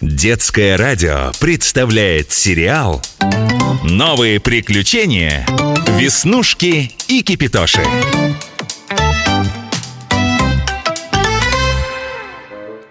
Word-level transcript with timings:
Детское 0.00 0.78
радио 0.78 1.30
представляет 1.40 2.32
сериал 2.32 3.02
«Новые 3.84 4.40
приключения. 4.40 5.46
Веснушки 5.98 6.90
и 7.06 7.22
Кипитоши». 7.22 7.82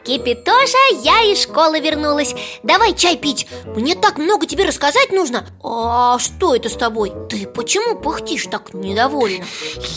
Кипитоша, 0.04 0.78
я 1.04 1.32
из 1.32 1.44
школы 1.44 1.80
вернулась 1.80 2.36
Давай 2.64 2.96
чай 2.96 3.16
пить 3.18 3.48
Мне 3.76 3.96
так 3.96 4.18
много 4.18 4.48
тебе 4.48 4.66
рассказать 4.66 5.12
нужно 5.12 5.46
А 5.64 6.18
что 6.18 6.56
это 6.56 6.68
с 6.68 6.74
тобой? 6.74 7.12
Ты 7.30 7.46
почему 7.46 7.96
пыхтишь 7.96 8.48
так 8.50 8.74
недовольно? 8.74 9.46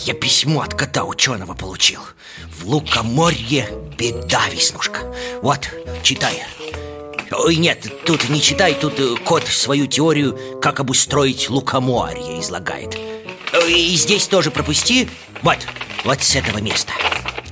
Я 0.05 0.13
письмо 0.13 0.61
от 0.61 0.75
кота 0.75 1.05
ученого 1.05 1.55
получил 1.55 2.01
В 2.51 2.69
Лукоморье 2.69 3.71
беда, 3.97 4.43
Веснушка 4.51 5.01
Вот, 5.41 5.71
читай 6.03 6.43
Ой, 7.35 7.57
нет, 7.57 7.87
тут 8.05 8.29
не 8.29 8.41
читай, 8.41 8.75
тут 8.75 8.99
э, 9.01 9.15
кот 9.25 9.45
свою 9.47 9.87
теорию, 9.87 10.39
как 10.61 10.81
обустроить 10.81 11.49
лукоморье 11.49 12.41
излагает. 12.41 12.97
И 13.69 13.97
здесь 13.97 14.27
тоже 14.27 14.51
пропусти, 14.51 15.09
вот, 15.43 15.59
вот 16.05 16.23
с 16.23 16.37
этого 16.37 16.59
места. 16.59 16.93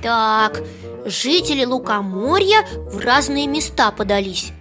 Так, 0.01 0.61
жители 1.05 1.63
Лукоморья 1.63 2.65
в 2.91 2.99
разные 2.99 3.47
места 3.47 3.91
подались. 3.91 4.51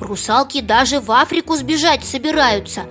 Русалки 0.00 0.60
даже 0.60 1.00
в 1.00 1.10
Африку 1.10 1.56
сбежать 1.56 2.04
собираются. 2.04 2.82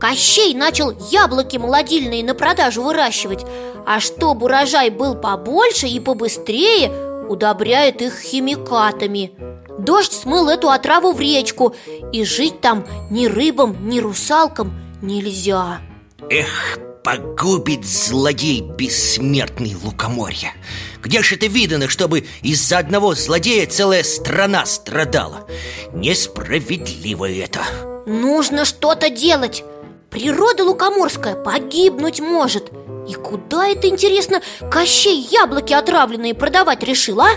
Кощей 0.00 0.54
начал 0.54 0.92
яблоки 1.10 1.56
молодильные 1.56 2.24
на 2.24 2.34
продажу 2.34 2.82
выращивать. 2.82 3.44
А 3.86 4.00
чтобы 4.00 4.46
урожай 4.46 4.90
был 4.90 5.14
побольше 5.14 5.86
и 5.86 6.00
побыстрее, 6.00 6.90
удобряет 7.28 8.02
их 8.02 8.20
химикатами 8.20 9.32
Дождь 9.84 10.12
смыл 10.12 10.48
эту 10.48 10.68
отраву 10.70 11.12
в 11.12 11.20
речку 11.20 11.74
И 12.12 12.24
жить 12.24 12.60
там 12.60 12.86
ни 13.10 13.26
рыбам, 13.26 13.88
ни 13.88 13.98
русалкам 14.00 14.72
нельзя. 15.00 15.80
Эх, 16.28 16.78
погубит 17.02 17.84
злодей 17.86 18.60
бессмертный 18.60 19.74
лукоморье 19.82 20.52
Где 21.02 21.22
же 21.22 21.36
это 21.36 21.46
видано, 21.46 21.88
чтобы 21.88 22.26
из-за 22.42 22.78
одного 22.78 23.14
злодея 23.14 23.66
целая 23.66 24.02
страна 24.02 24.66
страдала? 24.66 25.46
Несправедливо 25.92 27.30
это. 27.30 27.60
Нужно 28.06 28.64
что-то 28.64 29.08
делать. 29.08 29.64
Природа 30.10 30.64
лукоморская 30.64 31.36
погибнуть 31.36 32.20
может. 32.20 32.70
И 33.08 33.14
куда 33.14 33.66
это, 33.68 33.88
интересно, 33.88 34.42
Кощей 34.70 35.26
яблоки 35.30 35.72
отравленные 35.72 36.34
продавать 36.34 36.82
решил, 36.82 37.20
а? 37.20 37.30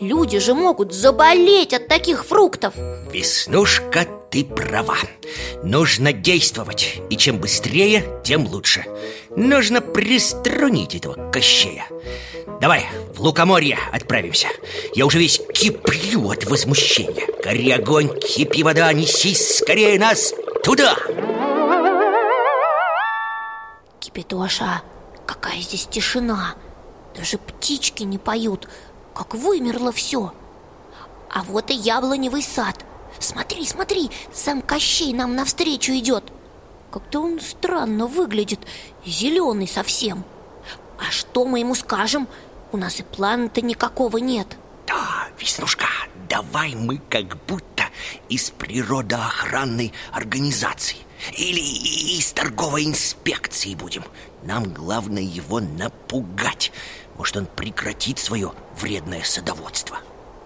Люди 0.00 0.38
же 0.40 0.52
могут 0.52 0.92
заболеть 0.92 1.72
от 1.72 1.88
таких 1.88 2.26
фруктов. 2.26 2.74
Веснушка, 3.10 4.06
ты 4.30 4.44
права. 4.44 4.96
Нужно 5.62 6.12
действовать 6.12 7.00
И 7.08 7.16
чем 7.16 7.38
быстрее, 7.38 8.04
тем 8.22 8.46
лучше. 8.46 8.84
Нужно 9.36 9.80
приструнить 9.80 10.94
этого 10.94 11.30
Кощея. 11.30 11.86
Давай 12.60 12.86
в 13.14 13.20
Лукоморье 13.20 13.78
отправимся. 13.90 14.48
Я 14.94 15.06
уже 15.06 15.18
весь 15.18 15.40
киплю 15.54 16.30
от 16.30 16.44
возмущения. 16.44 17.26
Гори 17.42 17.70
огонь, 17.70 18.10
кипи 18.18 18.62
вода, 18.62 18.92
несись 18.92 19.58
скорее 19.58 19.98
нас 19.98 20.34
туда. 20.62 20.96
Кипятоша, 24.00 24.82
какая 25.26 25.60
здесь 25.60 25.86
тишина. 25.86 26.54
Даже 27.16 27.38
птички 27.38 28.02
не 28.02 28.18
поют 28.18 28.68
как 29.16 29.34
вымерло 29.34 29.92
все 29.92 30.32
А 31.32 31.42
вот 31.44 31.70
и 31.70 31.74
яблоневый 31.74 32.42
сад. 32.42 32.84
Смотри, 33.18 33.64
смотри, 33.64 34.10
сам 34.32 34.60
Кощей 34.60 35.14
нам 35.14 35.34
навстречу 35.34 35.92
идет 35.92 36.24
Как-то 36.90 37.20
он 37.22 37.40
странно 37.40 38.06
выглядит, 38.06 38.60
зеленый 39.06 39.66
совсем. 39.66 40.24
А 40.98 41.10
что 41.10 41.46
мы 41.46 41.60
ему 41.60 41.74
скажем? 41.74 42.28
У 42.72 42.76
нас 42.76 43.00
и 43.00 43.02
плана-то 43.02 43.62
никакого 43.62 44.18
нет. 44.18 44.58
Да, 44.86 45.28
Веснушка, 45.38 45.86
давай 46.28 46.74
мы 46.74 46.98
как 46.98 47.42
будто 47.46 47.84
из 48.28 48.50
природоохранной 48.50 49.92
организации 50.12 50.98
Или 51.36 51.60
из 52.18 52.32
торговой 52.32 52.84
инспекции 52.84 53.74
будем. 53.74 54.04
Нам 54.42 54.72
главное 54.72 55.22
его 55.22 55.60
напугать 55.60 56.70
может, 57.16 57.36
он 57.36 57.46
прекратит 57.46 58.18
свое 58.18 58.52
вредное 58.80 59.22
садоводство? 59.24 59.98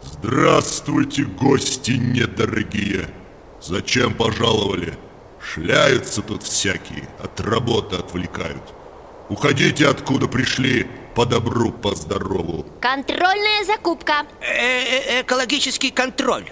Здравствуйте, 0.03 1.25
гости 1.25 1.93
недорогие! 1.93 3.09
Зачем 3.61 4.15
пожаловали? 4.15 4.95
Шляются 5.41 6.23
тут 6.23 6.43
всякие, 6.43 7.09
от 7.23 7.41
работы 7.41 7.97
отвлекают. 7.97 8.63
Уходите, 9.29 9.87
откуда 9.87 10.27
пришли, 10.27 10.87
по 11.15 11.27
добру, 11.27 11.71
по 11.71 11.95
здорову. 11.95 12.67
Контрольная 12.81 13.65
закупка. 13.65 14.27
Э 14.41 15.19
-э 15.19 15.23
Экологический 15.23 15.91
контроль. 15.91 16.51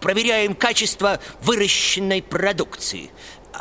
Проверяем 0.00 0.54
качество 0.54 1.18
выращенной 1.42 2.22
продукции. 2.22 3.10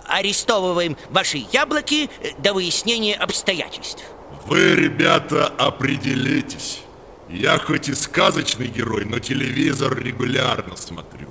Арестовываем 0.06 0.98
ваши 1.10 1.46
яблоки 1.52 2.10
до 2.40 2.54
выяснения 2.54 3.16
обстоятельств. 3.16 4.04
Вы, 4.46 4.76
ребята, 4.76 5.48
определитесь. 5.48 6.82
Я 7.30 7.58
хоть 7.58 7.90
и 7.90 7.94
сказочный 7.94 8.68
герой, 8.68 9.06
но 9.06 9.20
телевизор 9.20 9.98
регулярно 9.98 10.76
смотрю. 10.76 11.30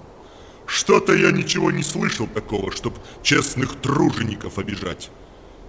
Что-то 0.66 1.12
я 1.12 1.30
ничего 1.30 1.70
не 1.70 1.82
слышал 1.82 2.26
такого, 2.26 2.72
чтоб 2.72 2.94
честных 3.22 3.80
тружеников 3.80 4.58
обижать. 4.58 5.10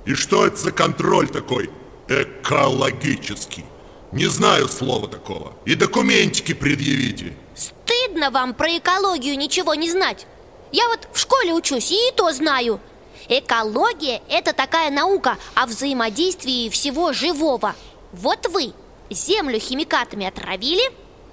И 0.05 0.13
что 0.13 0.45
это 0.45 0.57
за 0.57 0.71
контроль 0.71 1.27
такой 1.27 1.69
экологический? 2.07 3.65
Не 4.13 4.27
знаю 4.27 4.69
слова 4.69 5.07
такого. 5.07 5.53
И 5.65 5.75
документики 5.75 6.53
предъявите. 6.53 7.35
Стыдно 7.55 8.31
вам 8.31 8.53
про 8.53 8.77
экологию 8.77 9.37
ничего 9.37 9.75
не 9.75 9.89
знать. 9.89 10.27
Я 10.71 10.87
вот 10.87 11.07
в 11.11 11.19
школе 11.19 11.53
учусь 11.53 11.91
и 11.91 12.11
то 12.15 12.31
знаю. 12.31 12.79
Экология– 13.29 14.21
это 14.29 14.53
такая 14.53 14.91
наука 14.91 15.37
о 15.55 15.65
взаимодействии 15.65 16.69
всего 16.69 17.13
живого. 17.13 17.75
Вот 18.11 18.47
вы 18.47 18.73
землю 19.09 19.59
химикатами 19.59 20.25
отравили, 20.25 20.83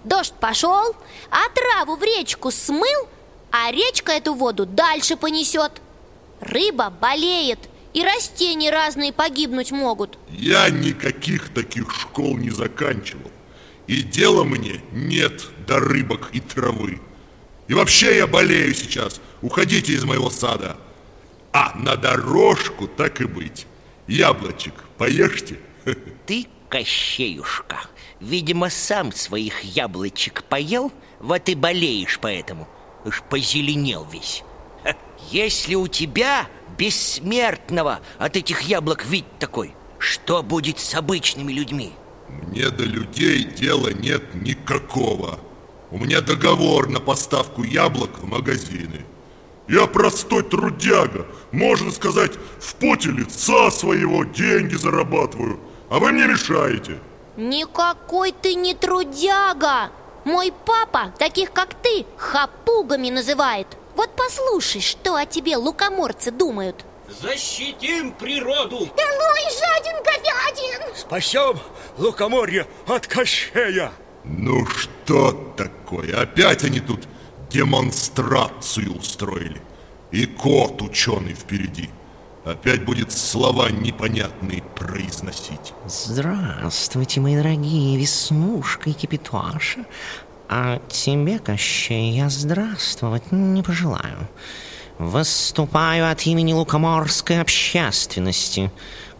дождь 0.04 0.34
пошел, 0.38 0.94
а 1.30 1.48
траву 1.54 1.96
в 1.96 2.02
речку 2.02 2.50
смыл, 2.50 3.08
а 3.50 3.70
речка 3.72 4.12
эту 4.12 4.34
воду 4.34 4.66
дальше 4.66 5.16
понесет. 5.16 5.80
Рыба 6.40 6.90
болеет, 6.90 7.58
и 7.92 8.04
растения 8.04 8.70
разные 8.70 9.12
погибнуть 9.12 9.72
могут. 9.72 10.16
Я 10.30 10.70
никаких 10.70 11.52
таких 11.52 11.92
школ 11.92 12.36
не 12.36 12.50
заканчивал. 12.50 13.30
И 13.88 14.02
дела 14.02 14.44
мне 14.44 14.80
нет 14.92 15.42
до 15.66 15.80
рыбок 15.80 16.30
и 16.32 16.40
травы. 16.40 17.00
И 17.66 17.74
вообще 17.74 18.16
я 18.16 18.28
болею 18.28 18.72
сейчас. 18.74 19.20
Уходите 19.42 19.92
из 19.92 20.04
моего 20.04 20.30
сада 20.30 20.76
а 21.52 21.72
на 21.76 21.96
дорожку 21.96 22.86
так 22.86 23.20
и 23.20 23.24
быть. 23.24 23.66
Яблочек 24.06 24.74
поешьте. 24.98 25.58
Ты, 26.26 26.46
Кощеюшка, 26.68 27.80
видимо, 28.20 28.70
сам 28.70 29.10
своих 29.12 29.62
яблочек 29.64 30.44
поел 30.44 30.92
Вот 31.18 31.48
и 31.48 31.56
болеешь 31.56 32.20
поэтому. 32.22 32.68
Уж 33.04 33.22
позеленел 33.28 34.06
весь. 34.12 34.44
Если 35.30 35.74
у 35.74 35.88
тебя 35.88 36.46
бессмертного 36.78 38.00
от 38.18 38.36
этих 38.36 38.62
яблок 38.62 39.04
вид 39.04 39.24
такой 39.38 39.74
Что 39.98 40.42
будет 40.42 40.78
с 40.78 40.94
обычными 40.94 41.52
людьми? 41.52 41.92
Мне 42.28 42.70
до 42.70 42.84
людей 42.84 43.42
дела 43.42 43.88
нет 43.88 44.34
никакого. 44.34 45.40
У 45.90 45.98
меня 45.98 46.20
договор 46.20 46.88
на 46.88 47.00
поставку 47.00 47.64
яблок 47.64 48.20
в 48.20 48.26
магазины 48.26 49.04
я 49.70 49.86
простой 49.86 50.42
трудяга, 50.42 51.26
можно 51.52 51.92
сказать, 51.92 52.32
в 52.58 52.74
поте 52.74 53.10
лица 53.10 53.70
своего 53.70 54.24
деньги 54.24 54.74
зарабатываю, 54.74 55.60
а 55.88 56.00
вы 56.00 56.10
мне 56.10 56.26
мешаете. 56.26 56.98
Никакой 57.36 58.32
ты 58.32 58.54
не 58.54 58.74
трудяга! 58.74 59.92
Мой 60.24 60.52
папа 60.66 61.14
таких, 61.18 61.52
как 61.52 61.74
ты, 61.74 62.04
хапугами 62.16 63.10
называет. 63.10 63.68
Вот 63.94 64.10
послушай, 64.16 64.80
что 64.80 65.14
о 65.14 65.24
тебе 65.24 65.56
лукоморцы 65.56 66.32
думают. 66.32 66.84
Защитим 67.08 68.12
природу! 68.12 68.76
Элой 68.76 69.44
жаден 69.60 70.02
говядин! 70.02 70.96
Спасем 70.96 71.58
лукоморье 71.96 72.66
от 72.88 73.06
Кощея! 73.06 73.92
Ну 74.24 74.66
что 74.66 75.32
такое? 75.56 76.20
Опять 76.20 76.64
они 76.64 76.80
тут 76.80 77.06
демонстрацию 77.50 78.96
устроили. 78.96 79.60
И 80.10 80.26
кот 80.26 80.82
ученый 80.82 81.34
впереди. 81.34 81.90
Опять 82.44 82.84
будет 82.84 83.12
слова 83.12 83.70
непонятные 83.70 84.62
произносить. 84.62 85.74
Здравствуйте, 85.86 87.20
мои 87.20 87.36
дорогие 87.36 87.98
Веснушка 87.98 88.90
и 88.90 88.92
Кипяташа. 88.92 89.84
А 90.48 90.80
тебе, 90.88 91.38
Кощей, 91.38 92.12
я 92.12 92.28
здравствовать 92.28 93.30
не 93.30 93.62
пожелаю. 93.62 94.28
Выступаю 94.98 96.10
от 96.10 96.26
имени 96.26 96.52
лукоморской 96.52 97.40
общественности. 97.40 98.72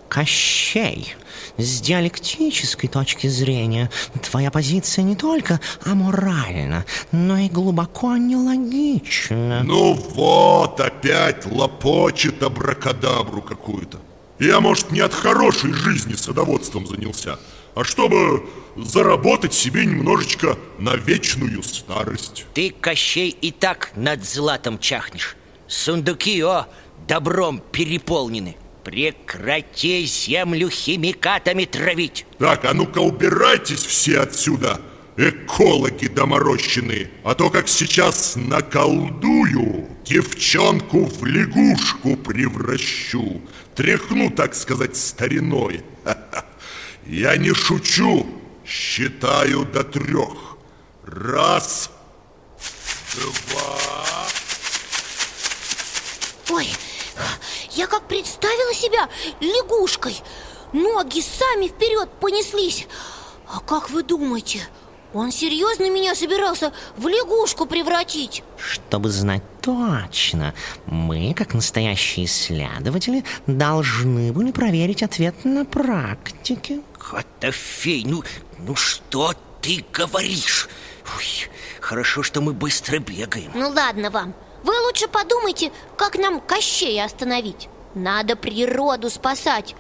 Кощей, 0.09 1.15
с 1.57 1.81
диалектической 1.81 2.89
точки 2.89 3.27
зрения 3.27 3.91
твоя 4.23 4.51
позиция 4.51 5.03
не 5.03 5.17
только 5.17 5.61
аморальна, 5.85 6.85
но 7.13 7.39
и 7.39 7.49
глубоко 7.49 8.17
нелогична. 8.17 9.63
Ну 9.65 9.95
вот, 9.95 10.81
опять 10.81 11.47
лопочет 11.47 12.43
абракадабру 12.43 13.43
какую-то. 13.43 13.99
Я, 14.39 14.61
может, 14.61 14.91
не 14.91 15.01
от 15.01 15.13
хорошей 15.13 15.73
жизни 15.73 16.15
садоводством 16.15 16.87
занялся, 16.87 17.39
а 17.75 17.85
чтобы 17.85 18.49
заработать 18.77 19.53
себе 19.53 19.85
немножечко 19.85 20.57
на 20.79 20.97
вечную 20.97 21.63
старость. 21.63 22.47
Ты, 22.55 22.71
Кощей, 22.71 23.31
и 23.31 23.51
так 23.51 23.93
над 23.97 24.25
златом 24.25 24.79
чахнешь. 24.79 25.37
Сундуки, 25.67 26.43
о, 26.43 26.67
добром 27.07 27.63
переполнены. 27.73 28.57
Прекрати 28.91 30.05
землю 30.05 30.69
химикатами 30.69 31.65
травить. 31.65 32.27
Так, 32.39 32.65
а 32.65 32.75
ну-ка 32.75 32.99
убирайтесь 32.99 33.85
все 33.85 34.19
отсюда, 34.19 34.81
экологи 35.17 36.09
доморощенные, 36.09 37.09
а 37.23 37.37
то 37.37 37.51
как 37.51 37.69
сейчас 37.69 38.35
наколдую, 38.35 39.87
девчонку 40.05 41.05
в 41.05 41.25
лягушку 41.25 42.17
превращу, 42.17 43.41
тряхну, 43.77 44.29
так 44.29 44.57
сказать, 44.57 44.97
стариной. 44.97 45.85
Я 47.07 47.37
не 47.37 47.55
шучу, 47.55 48.27
считаю 48.67 49.67
до 49.67 49.85
трех. 49.85 50.57
Раз, 51.05 51.93
два... 53.15 54.00
я 57.73 57.87
как 57.87 58.07
представила 58.09 58.75
себя 58.75 59.09
лягушкой 59.41 60.21
Ноги 60.73 61.21
сами 61.21 61.69
вперед 61.69 62.09
понеслись 62.21 62.87
А 63.53 63.61
как 63.61 63.91
вы 63.91 64.03
думаете, 64.03 64.61
он 65.13 65.33
серьезно 65.33 65.91
меня 65.91 66.15
собирался 66.15 66.73
в 66.97 67.09
лягушку 67.09 67.67
превратить? 67.67 68.45
Чтобы 68.57 69.11
знать 69.11 69.43
точно, 69.61 70.55
мы, 70.87 71.35
как 71.35 71.55
настоящие 71.55 72.27
исследователи, 72.27 73.25
должны 73.47 74.33
были 74.33 74.53
проверить 74.53 75.03
ответ 75.03 75.45
на 75.45 75.65
практике. 75.65 76.81
Котофей, 76.97 78.05
ну, 78.07 78.23
ну 78.59 78.77
что 78.77 79.35
ты 79.61 79.85
говоришь? 79.93 80.69
Ой, 81.17 81.51
хорошо, 81.81 82.23
что 82.23 82.41
мы 82.41 82.53
быстро 82.53 82.99
бегаем. 82.99 83.51
Ну 83.55 83.69
ладно 83.71 84.11
вам, 84.11 84.35
вы 84.63 84.73
лучше 84.87 85.09
подумайте, 85.09 85.73
как 85.97 86.17
нам 86.17 86.41
Кощея 86.41 87.05
остановить. 87.05 87.69
Надо 87.95 88.37
природу 88.37 89.11
спасать. 89.11 89.75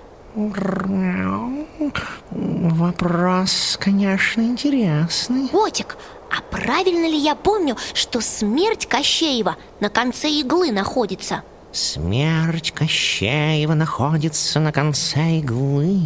Вопрос, 2.30 3.78
конечно, 3.80 4.40
интересный. 4.42 5.48
Котик, 5.48 5.96
а 6.30 6.40
правильно 6.42 7.06
ли 7.06 7.16
я 7.16 7.34
помню, 7.34 7.76
что 7.94 8.20
смерть 8.20 8.86
Кощеева 8.86 9.56
на 9.80 9.88
конце 9.90 10.30
иглы 10.30 10.70
находится? 10.70 11.42
Смерть 11.72 12.72
Кощеева 12.72 13.74
находится 13.74 14.58
на 14.58 14.72
конце 14.72 15.38
иглы 15.38 16.00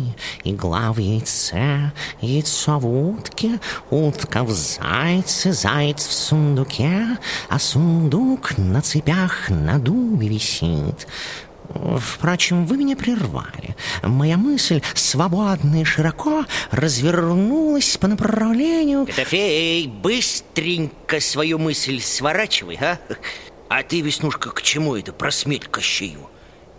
Игла 0.45 0.93
в 0.93 0.99
яйце, 0.99 1.91
яйцо 2.21 2.79
в 2.79 2.87
утке 2.87 3.59
Утка 3.89 4.45
в 4.45 4.51
зайце, 4.51 5.53
заяц 5.53 6.07
в 6.07 6.13
сундуке 6.13 7.17
А 7.49 7.59
сундук 7.59 8.59
на 8.59 8.83
цепях 8.83 9.49
на 9.49 9.79
дубе 9.79 10.29
висит 10.29 11.07
Впрочем, 11.99 12.67
вы 12.67 12.77
меня 12.77 12.95
прервали. 12.95 13.75
Моя 14.03 14.37
мысль 14.37 14.83
свободно 14.93 15.81
и 15.81 15.85
широко 15.85 16.45
развернулась 16.71 17.97
по 17.97 18.07
направлению... 18.07 19.07
Котофей, 19.07 19.89
быстренько 19.89 21.21
свою 21.21 21.59
мысль 21.59 22.01
сворачивай, 22.01 22.79
а? 22.81 22.99
А 23.77 23.83
ты, 23.83 24.03
Веснушка, 24.03 24.51
к 24.51 24.63
чему 24.63 24.95
это 24.95 25.13
про 25.13 25.33
смерть 25.33 25.67
Кощееву? 25.67 26.31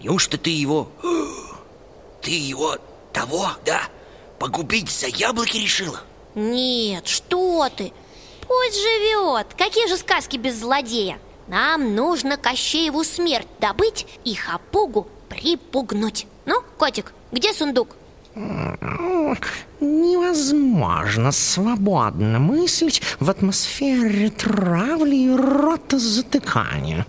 Неужто 0.01 0.37
ты 0.37 0.49
его... 0.49 0.89
Ты 2.21 2.31
его 2.31 2.77
того, 3.11 3.49
да? 3.65 3.81
Погубить 4.39 4.89
за 4.89 5.07
яблоки 5.07 5.57
решила? 5.57 5.99
Нет, 6.35 7.05
что 7.05 7.67
ты 7.75 7.91
Пусть 8.47 8.81
живет 8.81 9.47
Какие 9.57 9.87
же 9.89 9.97
сказки 9.97 10.37
без 10.37 10.57
злодея 10.57 11.19
Нам 11.47 11.95
нужно 11.95 12.37
Кощееву 12.37 13.03
смерть 13.03 13.49
добыть 13.59 14.07
и 14.23 14.33
Хапугу 14.33 15.09
припугнуть 15.27 16.27
Ну, 16.45 16.61
котик, 16.77 17.13
где 17.33 17.53
сундук? 17.53 17.97
Невозможно 19.79 21.31
свободно 21.31 22.39
мыслить 22.39 23.01
в 23.19 23.29
атмосфере 23.29 24.29
травли 24.29 25.15
и 25.15 25.29
ротозатыкания. 25.29 27.05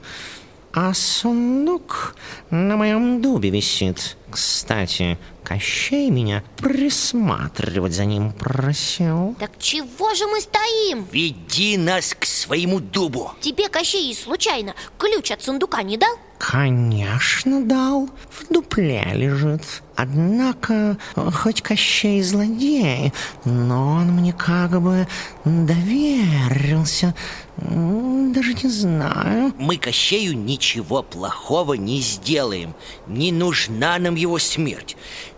А 0.72 0.92
сундук 0.92 2.14
на 2.50 2.76
моем 2.76 3.22
дубе 3.22 3.48
висит. 3.50 4.16
Кстати, 4.30 5.18
Кощей 5.42 6.10
меня 6.10 6.44
присматривать 6.58 7.94
за 7.94 8.04
ним 8.04 8.32
просил. 8.32 9.34
Так 9.38 9.52
чего 9.58 10.12
же 10.14 10.26
мы 10.26 10.40
стоим? 10.40 11.06
Веди 11.10 11.78
нас 11.78 12.14
к 12.14 12.26
своему 12.26 12.80
дубу. 12.80 13.30
Тебе 13.40 13.68
Кощей 13.68 14.14
случайно 14.14 14.74
ключ 14.98 15.30
от 15.30 15.42
сундука 15.42 15.82
не 15.82 15.96
дал? 15.96 16.14
Конечно, 16.38 17.62
дал. 17.64 18.10
В 18.30 18.52
дупле 18.52 19.02
лежит. 19.14 19.82
Однако, 19.94 20.98
хоть 21.14 21.62
Кощей 21.62 22.22
злодей, 22.22 23.12
но 23.44 23.94
он 23.94 24.08
мне 24.12 24.34
как 24.34 24.80
бы 24.82 25.08
доверился. 25.44 27.14
Даже 27.56 28.52
не 28.52 28.68
знаю. 28.68 29.54
Мы 29.58 29.78
Кощею 29.78 30.36
ничего 30.36 31.02
плохого 31.02 31.74
не 31.74 32.00
сделаем. 32.00 32.74
Не 33.06 33.32
нужна 33.32 33.98
нам 33.98 34.14
его 34.14 34.38
смерть. 34.38 34.96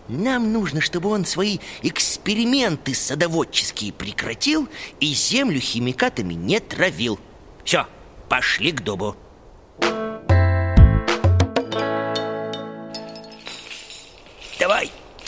Нам 0.09 0.51
нужно, 0.51 0.81
чтобы 0.81 1.09
он 1.09 1.23
свои 1.23 1.59
эксперименты 1.81 2.93
садоводческие 2.93 3.93
прекратил 3.93 4.67
и 4.99 5.13
землю 5.13 5.61
химикатами 5.61 6.33
не 6.33 6.59
травил. 6.59 7.19
Все, 7.63 7.87
пошли 8.27 8.73
к 8.73 8.81
дубу. 8.81 9.15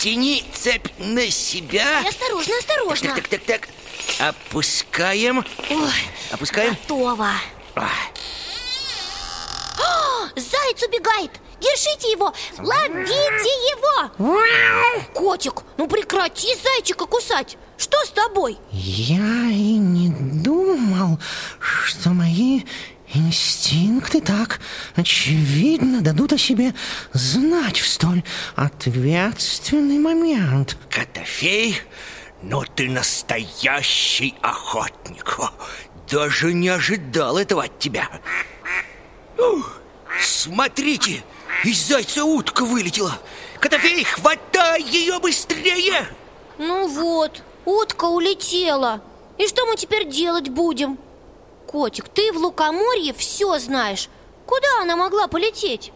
Тяни 0.01 0.43
цепь 0.53 0.87
на 0.97 1.29
себя. 1.29 2.01
И 2.01 2.07
осторожно, 2.07 2.57
осторожно 2.57 3.15
Так, 3.15 3.27
так, 3.27 3.41
так, 3.43 3.67
так. 4.17 4.29
Опускаем. 4.29 5.45
Ой, 5.69 5.91
Опускаем. 6.31 6.71
готово 6.71 7.29
А, 7.75 7.89
Заяц 10.35 10.83
убегает! 10.87 11.31
Держите 11.59 12.11
его! 12.11 12.33
Ловите 12.57 13.13
его! 13.75 14.09
Котик, 15.13 15.61
ну 15.77 15.87
прекрати 15.87 16.47
зайчика 16.63 17.05
кусать! 17.05 17.57
Что 17.77 18.03
с 18.03 18.09
тобой? 18.09 18.57
Я 18.71 19.17
и 19.17 19.77
не 19.77 20.09
думал, 20.09 21.19
что 21.85 22.09
мои 22.09 22.63
инстинкты 23.13 24.21
так 24.21 24.59
очевидно 24.95 26.01
дадут 26.01 26.33
о 26.33 26.37
себе 26.37 26.73
знать 27.13 27.79
в 27.79 27.87
столь 27.87 28.23
ответственный 28.55 29.99
момент. 29.99 30.77
Котофей, 30.89 31.77
но 32.41 32.63
ты 32.63 32.89
настоящий 32.89 34.35
охотник. 34.41 35.37
Даже 36.09 36.53
не 36.53 36.69
ожидал 36.69 37.37
этого 37.37 37.63
от 37.63 37.79
тебя. 37.79 38.09
Ух, 39.37 39.79
смотрите, 40.21 41.23
из 41.63 41.87
зайца 41.87 42.25
утка 42.25 42.65
вылетела. 42.65 43.19
Котофей, 43.59 44.03
хватай 44.03 44.81
ее 44.81 45.19
быстрее! 45.19 46.07
Ну 46.57 46.87
вот, 46.87 47.43
утка 47.65 48.05
улетела 48.05 49.01
И 49.37 49.47
что 49.47 49.65
мы 49.65 49.75
теперь 49.75 50.07
делать 50.07 50.49
будем? 50.49 50.97
Котик, 51.71 52.09
ты 52.09 52.33
в 52.33 52.37
лукоморье 52.37 53.13
все 53.13 53.57
знаешь. 53.57 54.09
Куда 54.45 54.81
она 54.81 54.97
могла 54.97 55.27
полететь? 55.27 55.93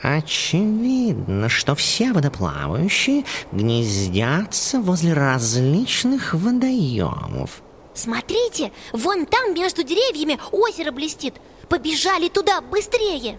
Очевидно, 0.00 1.48
что 1.48 1.74
все 1.74 2.12
водоплавающие 2.12 3.24
гнездятся 3.50 4.78
возле 4.78 5.14
различных 5.14 6.34
водоемов. 6.34 7.62
Смотрите, 7.92 8.72
вон 8.92 9.26
там 9.26 9.54
между 9.54 9.82
деревьями 9.82 10.38
озеро 10.52 10.92
блестит. 10.92 11.34
Побежали 11.68 12.28
туда 12.28 12.60
быстрее. 12.60 13.38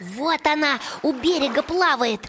Вот 0.00 0.46
она 0.46 0.78
у 1.02 1.12
берега 1.12 1.62
плавает. 1.62 2.20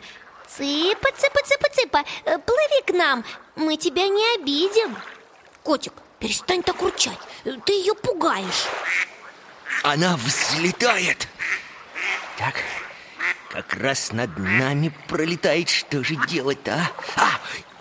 Цыпа, 0.58 1.08
цыпа, 1.18 1.40
цыпа, 1.46 1.68
цыпа, 1.74 2.04
э, 2.26 2.38
к 2.82 2.92
нам? 2.92 3.24
Мы 3.56 3.78
тебя 3.78 4.08
не 4.08 4.36
обидим. 4.36 4.96
Котик, 5.64 5.94
перестань 6.20 6.64
так 6.64 6.82
урчать 6.82 7.20
Ты 7.66 7.74
ее 7.74 7.94
пугаешь. 7.96 8.68
Она 9.84 10.18
взлетает. 10.18 11.28
Так, 12.38 12.56
как 13.50 13.74
раз 13.76 14.12
над 14.12 14.38
нами 14.38 14.94
пролетает. 15.08 15.70
Что 15.70 16.04
же 16.04 16.16
делать-то, 16.28 16.90
а? 17.16 17.22
а? 17.22 17.30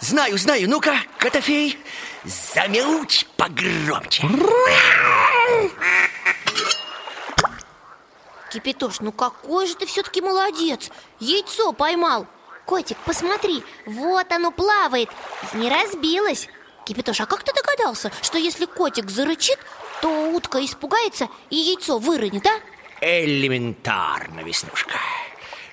Знаю, 0.01 0.39
знаю, 0.39 0.69
ну-ка, 0.69 0.97
Котофей 1.19 1.79
Замяуч 2.25 3.27
погромче. 3.37 4.27
Кипятош, 8.51 9.01
ну 9.01 9.13
какой 9.13 9.67
же 9.67 9.75
ты 9.77 9.87
все-таки 9.87 10.21
молодец. 10.21 10.91
Яйцо 11.21 11.73
поймал 11.73 12.27
Котик, 12.71 12.99
посмотри, 13.05 13.65
вот 13.85 14.31
оно 14.31 14.53
плавает 14.53 15.09
Не 15.55 15.69
разбилось 15.69 16.49
Кипятош, 16.87 17.21
а 17.21 17.27
как 17.27 17.43
ты 17.43 17.53
догадался, 17.53 18.13
что 18.23 18.39
если 18.39 18.65
котик 18.65 19.11
зарычит, 19.11 19.59
то 20.01 20.31
утка 20.31 20.65
испугается 20.65 21.27
и 21.51 21.57
яйцо 21.57 21.99
выронит, 21.99 22.47
а? 22.47 22.61
Элементарно, 23.05 24.43
Веснушка 24.45 25.01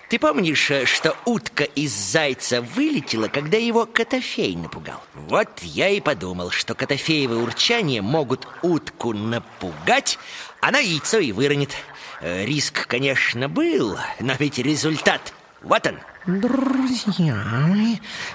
Ты 0.10 0.18
помнишь, 0.18 0.72
э, 0.72 0.86
что 0.88 1.16
утка 1.26 1.66
из 1.66 1.94
зайца 1.94 2.64
вылетела, 2.64 3.28
когда 3.28 3.58
его 3.58 3.86
Котофей 3.86 4.56
напугал? 4.56 5.04
Вот 5.14 5.50
я 5.62 5.90
и 5.90 6.00
подумал, 6.00 6.50
что 6.50 6.74
Котофеевы 6.74 7.44
урчания 7.44 8.02
могут 8.02 8.48
утку 8.64 9.14
напугать 9.14 10.18
Она 10.62 10.80
яйцо 10.80 11.20
и 11.20 11.32
выронит 11.32 11.76
Э, 12.20 12.46
Риск, 12.46 12.88
конечно, 12.88 13.48
был, 13.48 13.98
но 14.20 14.34
ведь 14.40 14.58
результат 14.58 15.34
Вот 15.68 15.86
он 15.86 16.40
Друзья 16.42 17.36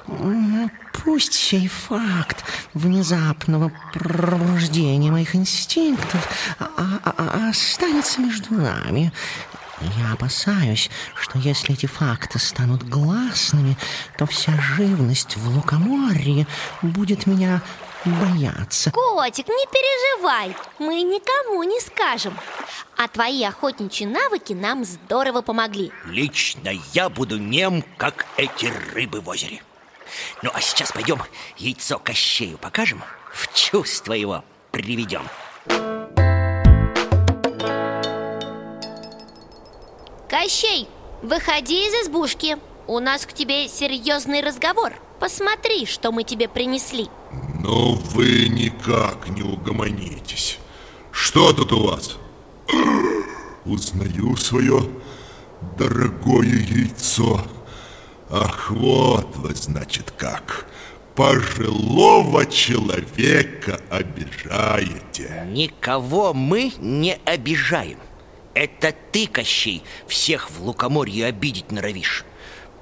м, 0.08 0.70
пусть 0.92 1.32
сей 1.32 1.66
факт 1.66 2.44
внезапного 2.74 3.72
пробуждения 3.92 5.10
моих 5.10 5.34
инстинктов 5.34 6.28
а- 6.58 6.70
а- 6.76 7.14
а- 7.16 7.48
останется 7.50 8.20
между 8.20 8.54
нами. 8.54 9.12
Я 9.80 10.12
опасаюсь, 10.12 10.90
что 11.14 11.38
если 11.38 11.74
эти 11.74 11.86
факты 11.86 12.38
станут 12.38 12.82
гласными, 12.88 13.76
то 14.16 14.26
вся 14.26 14.52
живность 14.60 15.36
в 15.36 15.48
лукоморье 15.48 16.46
будет 16.82 17.26
меня 17.26 17.62
бояться. 18.04 18.90
Котик, 18.90 19.48
не 19.48 19.66
переживай, 19.66 20.56
мы 20.78 21.02
никому 21.02 21.62
не 21.64 21.80
скажем. 21.80 22.36
А 22.96 23.08
твои 23.08 23.42
охотничьи 23.44 24.06
навыки 24.06 24.52
нам 24.52 24.84
здорово 24.84 25.42
помогли. 25.42 25.92
Лично 26.06 26.70
я 26.92 27.08
буду 27.08 27.38
нем, 27.38 27.84
как 27.96 28.26
эти 28.36 28.66
рыбы 28.94 29.20
в 29.20 29.28
озере. 29.28 29.62
Ну 30.42 30.50
а 30.52 30.60
сейчас 30.60 30.92
пойдем 30.92 31.22
яйцо 31.56 31.98
Кощею 31.98 32.58
покажем 32.58 33.02
В 33.32 33.52
чувство 33.54 34.12
его 34.12 34.44
приведем. 34.70 35.26
Кощей, 40.28 40.88
выходи 41.22 41.86
из 41.86 42.06
избушки. 42.06 42.58
У 42.86 42.98
нас 42.98 43.26
к 43.26 43.32
тебе 43.32 43.68
серьезный 43.68 44.40
разговор. 44.40 44.92
Посмотри, 45.20 45.86
что 45.86 46.10
мы 46.10 46.24
тебе 46.24 46.48
принесли 46.48 47.08
Но 47.62 47.92
вы 47.92 48.48
никак 48.48 49.28
не 49.28 49.42
угомонитесь. 49.42 50.58
Что 51.12 51.52
тут 51.52 51.72
у 51.72 51.86
вас? 51.86 52.16
Узнаю 53.64 54.36
свое 54.36 54.82
дорогое 55.78 56.48
яйцо. 56.48 57.40
Ах, 58.30 58.72
вот 58.72 59.36
вы, 59.36 59.54
значит, 59.54 60.12
как. 60.16 60.66
Пожилого 61.14 62.46
человека 62.46 63.80
обижаете. 63.90 65.46
Никого 65.46 66.34
мы 66.34 66.72
не 66.80 67.16
обижаем. 67.24 67.98
Это 68.54 68.92
ты, 69.12 69.28
Кощей, 69.28 69.84
всех 70.08 70.50
в 70.50 70.64
лукоморье 70.64 71.26
обидеть 71.26 71.70
норовишь 71.70 72.24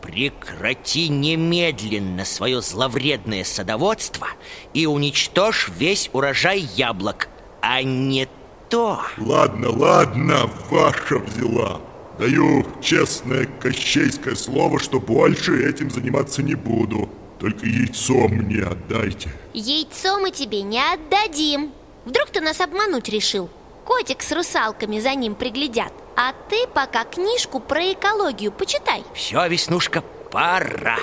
Прекрати 0.02 1.08
немедленно 1.08 2.24
свое 2.24 2.60
зловредное 2.62 3.44
садоводство 3.44 4.28
И 4.72 4.86
уничтожь 4.86 5.70
весь 5.76 6.10
урожай 6.12 6.60
яблок 6.60 7.28
А 7.60 7.82
не 7.82 8.28
то. 8.70 9.00
Ладно, 9.18 9.70
ладно, 9.70 10.48
ваша 10.70 11.18
взяла. 11.18 11.80
Даю 12.18 12.64
честное 12.80 13.46
кощейское 13.46 14.34
слово, 14.34 14.78
что 14.78 15.00
больше 15.00 15.68
этим 15.68 15.90
заниматься 15.90 16.42
не 16.42 16.54
буду. 16.54 17.08
Только 17.38 17.66
яйцо 17.66 18.28
мне 18.28 18.62
отдайте. 18.62 19.30
Яйцо 19.52 20.20
мы 20.20 20.30
тебе 20.30 20.62
не 20.62 20.80
отдадим. 20.80 21.72
Вдруг 22.04 22.30
ты 22.30 22.40
нас 22.40 22.60
обмануть 22.60 23.08
решил? 23.08 23.50
Котик 23.84 24.22
с 24.22 24.30
русалками 24.32 25.00
за 25.00 25.14
ним 25.14 25.34
приглядят 25.34 25.92
А 26.22 26.34
ты 26.50 26.66
пока 26.66 27.04
книжку 27.04 27.60
про 27.60 27.94
экологию 27.94 28.52
почитай. 28.52 29.02
Все, 29.14 29.48
Веснушка, 29.48 30.02
пора. 30.30 30.98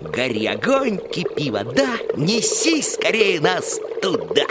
Гори 0.00 0.44
огонь, 0.46 0.98
кипи 0.98 1.52
вода 1.52 1.86
Неси 2.16 2.82
скорее 2.82 3.40
нас 3.40 3.78
туда. 4.02 4.42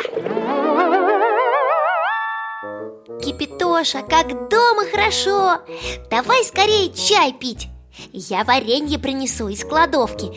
Кипятоша, 3.21 4.03
как 4.03 4.47
дома 4.47 4.85
хорошо. 4.89 5.59
Давай 6.09 6.45
скорее 6.45 6.93
чай 6.93 7.33
пить. 7.33 7.67
Я 8.13 8.45
варенье 8.45 8.97
принесу 8.97 9.49
из 9.49 9.65
кладовки. 9.65 10.31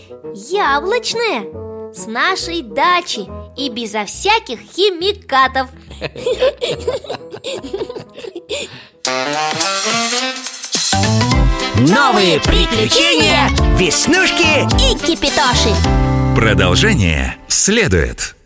Яблочное. 0.51 1.93
С 1.95 2.07
нашей 2.07 2.63
дачи 2.63 3.27
И 3.57 3.71
безо 3.71 4.05
всяких 4.05 4.61
химикатов 4.61 5.69
Новые 11.77 12.41
приключения 12.41 13.49
Веснушки 13.79 14.63
И 14.83 14.99
кипятоши 14.99 15.75
Продолжение 16.35 17.37
следует. 17.49 18.38